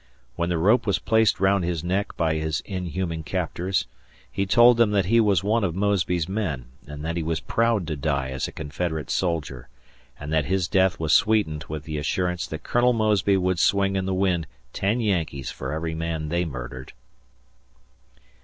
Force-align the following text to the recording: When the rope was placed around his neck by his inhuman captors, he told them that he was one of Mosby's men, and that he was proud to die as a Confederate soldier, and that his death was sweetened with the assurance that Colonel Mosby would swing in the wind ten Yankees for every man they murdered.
When 0.35 0.49
the 0.49 0.57
rope 0.57 0.87
was 0.87 0.97
placed 0.97 1.39
around 1.39 1.61
his 1.61 1.83
neck 1.83 2.17
by 2.17 2.33
his 2.33 2.61
inhuman 2.61 3.21
captors, 3.21 3.85
he 4.31 4.47
told 4.47 4.77
them 4.77 4.89
that 4.93 5.05
he 5.05 5.19
was 5.19 5.43
one 5.43 5.63
of 5.63 5.75
Mosby's 5.75 6.27
men, 6.27 6.65
and 6.87 7.05
that 7.05 7.17
he 7.17 7.21
was 7.21 7.39
proud 7.39 7.85
to 7.85 7.95
die 7.95 8.29
as 8.31 8.47
a 8.47 8.51
Confederate 8.51 9.11
soldier, 9.11 9.69
and 10.19 10.33
that 10.33 10.45
his 10.45 10.67
death 10.67 10.99
was 10.99 11.13
sweetened 11.13 11.65
with 11.65 11.83
the 11.83 11.99
assurance 11.99 12.47
that 12.47 12.63
Colonel 12.63 12.93
Mosby 12.93 13.37
would 13.37 13.59
swing 13.59 13.95
in 13.95 14.05
the 14.07 14.13
wind 14.15 14.47
ten 14.73 15.01
Yankees 15.01 15.51
for 15.51 15.71
every 15.71 15.93
man 15.93 16.29
they 16.29 16.45
murdered. 16.45 16.93